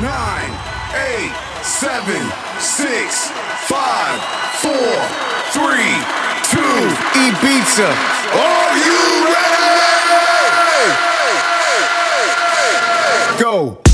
[0.00, 0.50] nine,
[0.94, 2.22] eight, seven,
[2.58, 3.28] six,
[3.68, 4.18] five,
[4.56, 4.96] four,
[5.52, 5.92] three,
[6.48, 7.92] two, Ibiza.
[8.32, 9.52] Are you ready?
[13.38, 13.91] Go.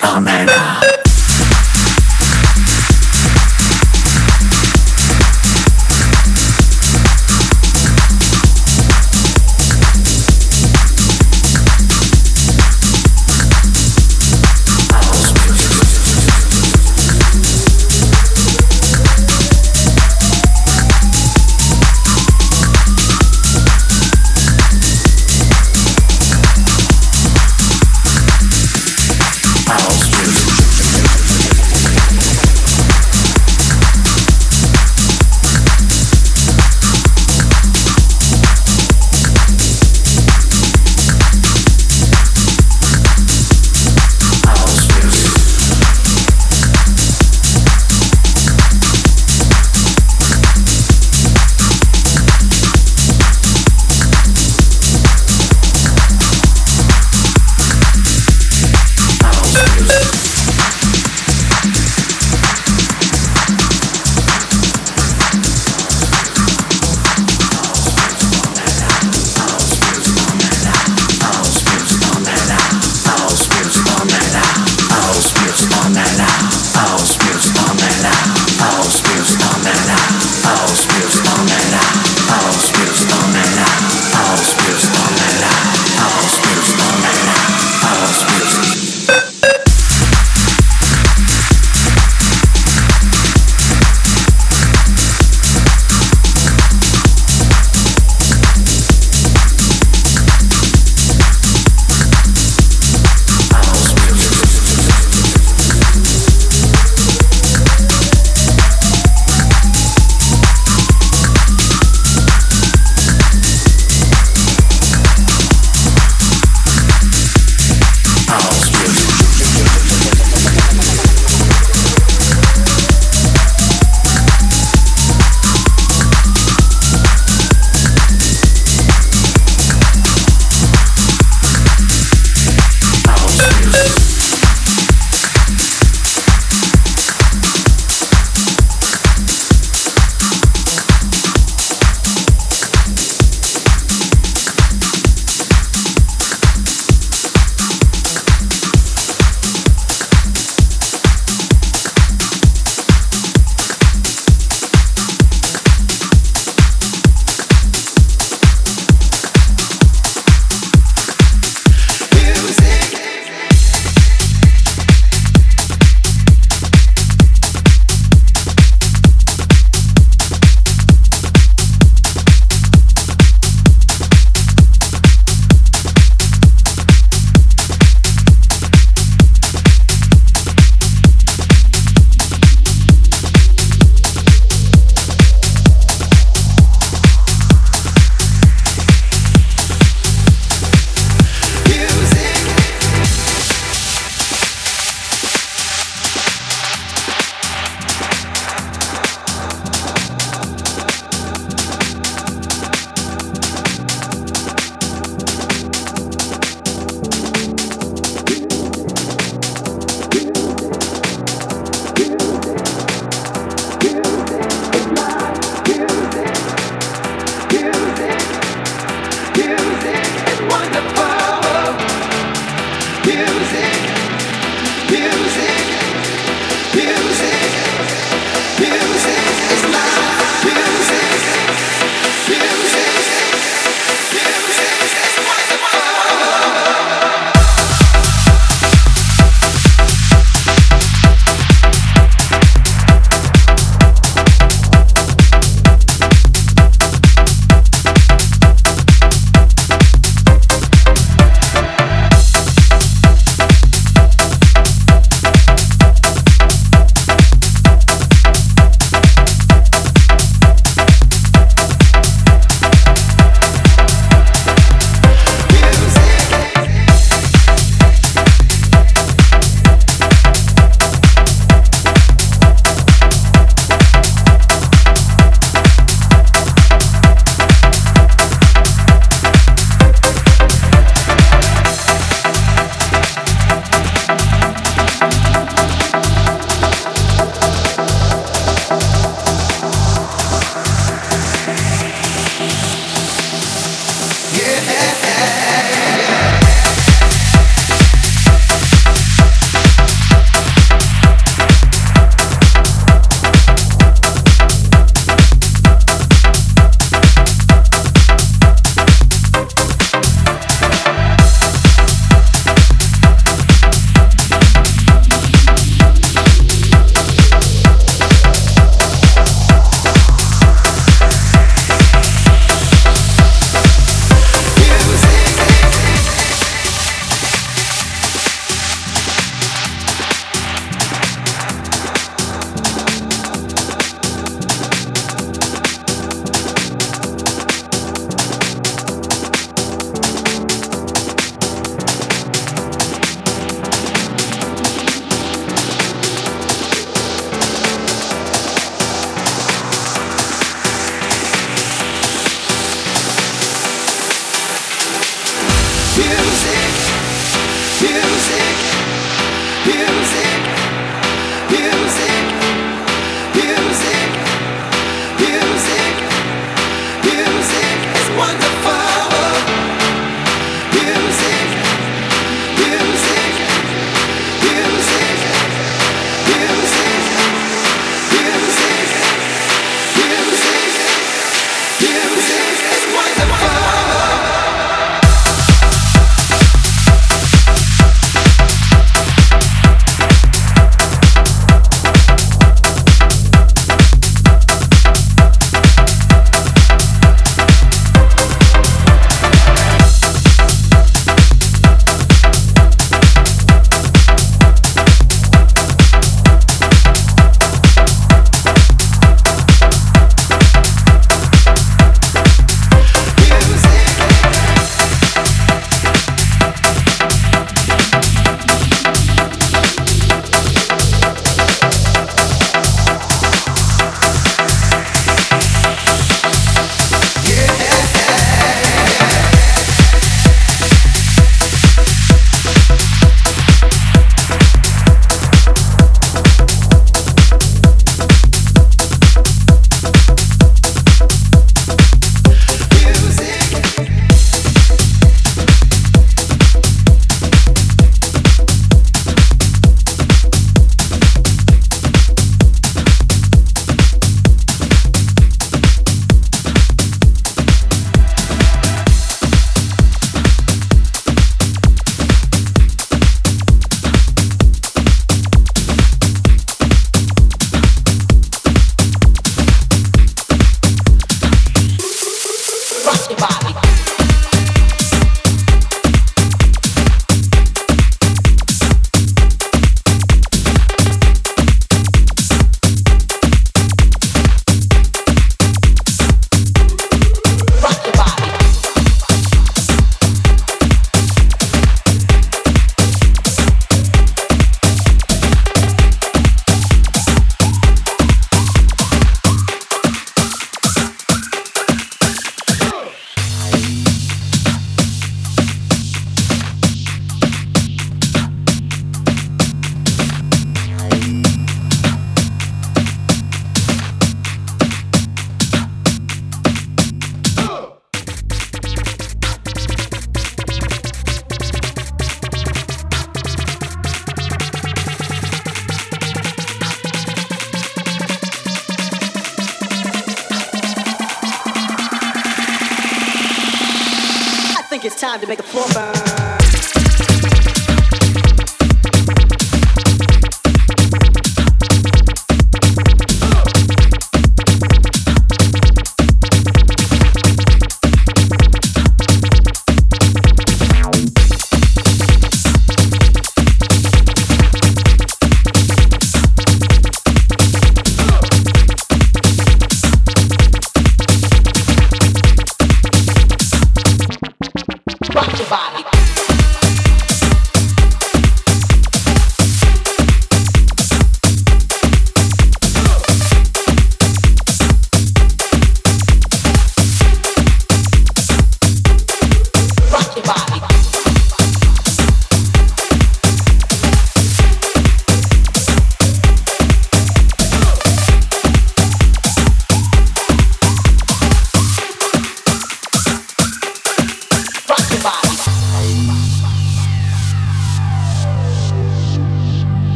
[0.00, 1.01] 大奶奶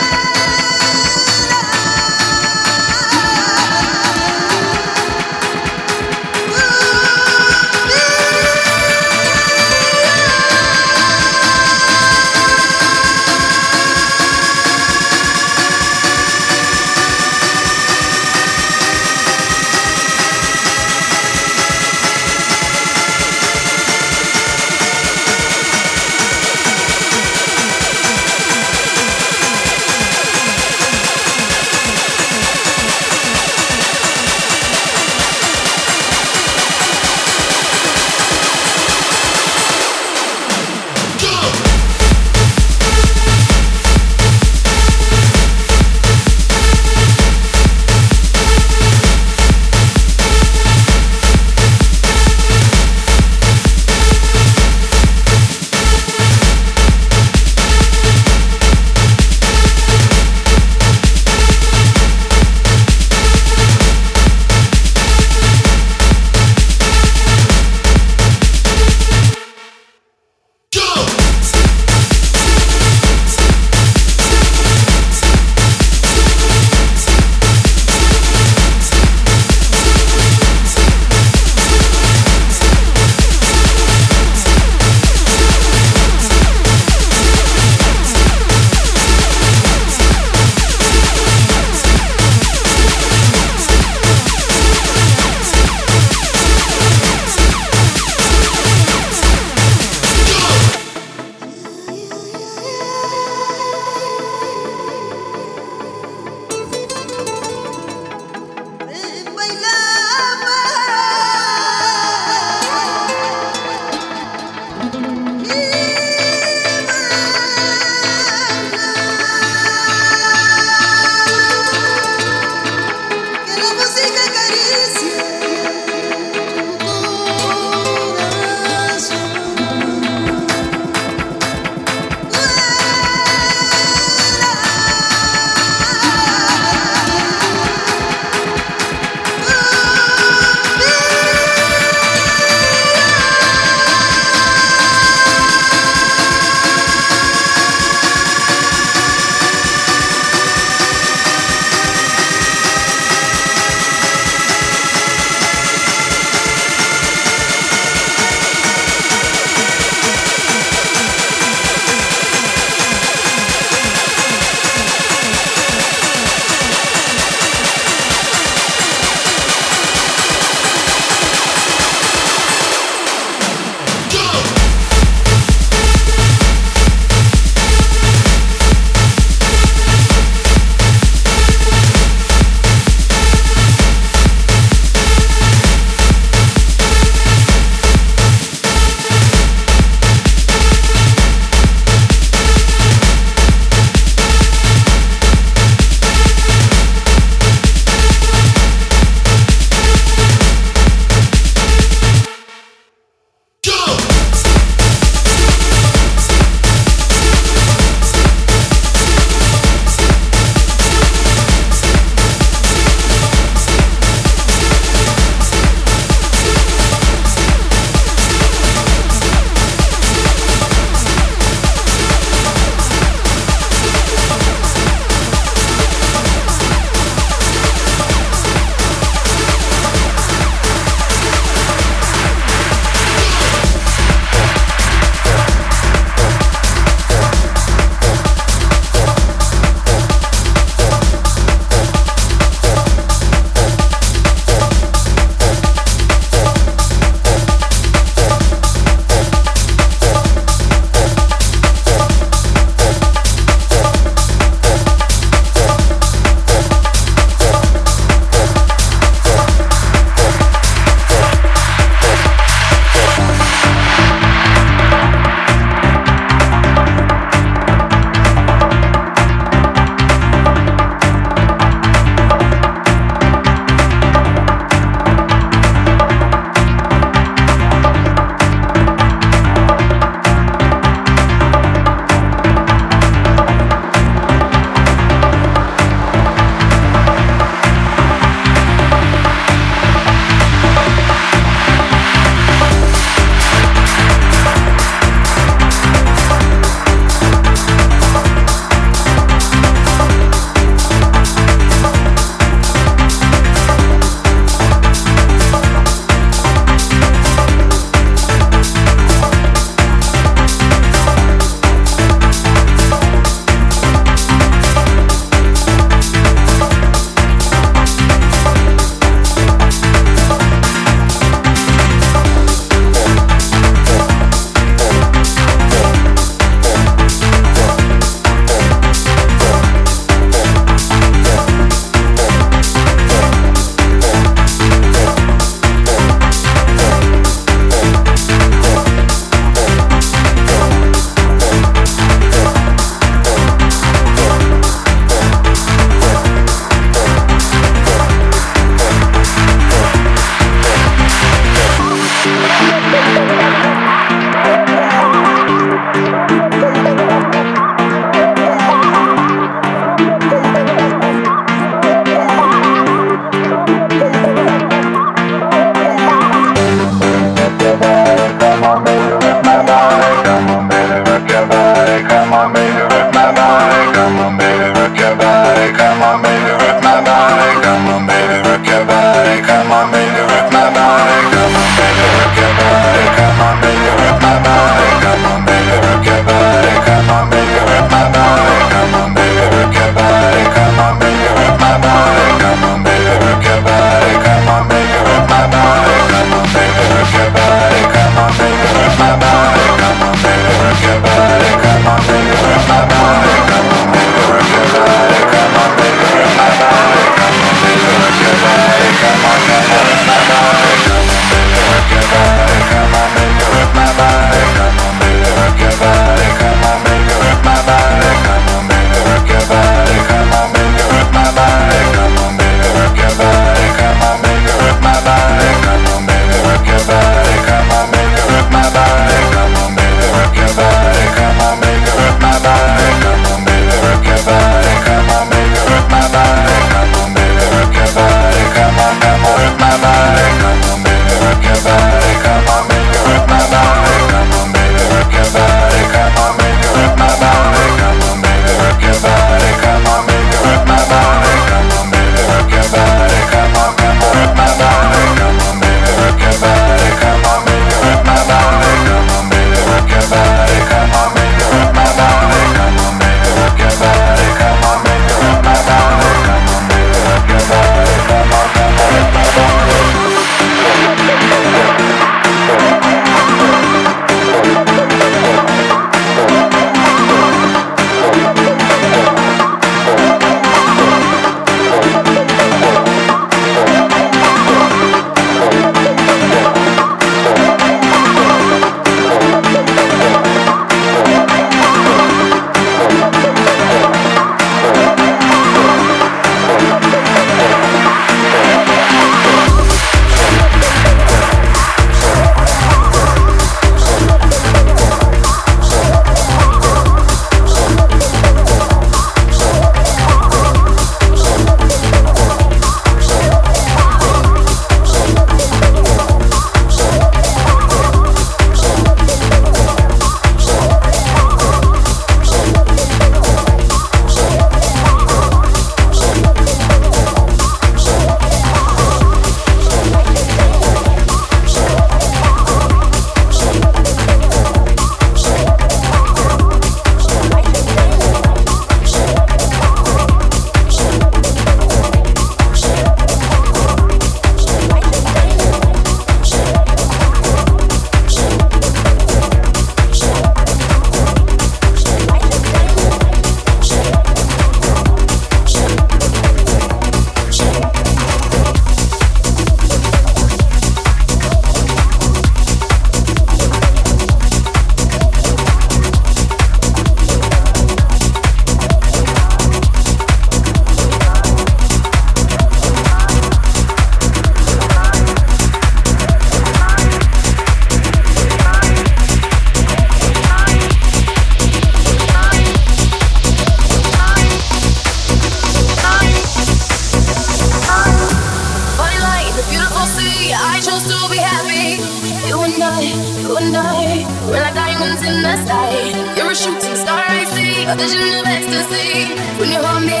[592.92, 595.72] you and I, we're like diamonds in the sky.
[596.16, 599.14] You're a shooting star, I see a vision of ecstasy.
[599.38, 600.00] When you hold me,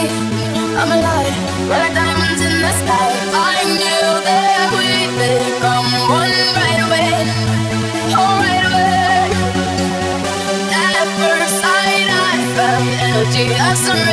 [0.76, 1.34] I'm alive.
[1.68, 3.08] We're like diamonds in the sky.
[3.32, 5.88] I knew that we'd become
[6.20, 7.12] one right away.
[8.12, 9.32] Oh, right away.
[10.72, 14.11] At first sight, I felt energy of surrender.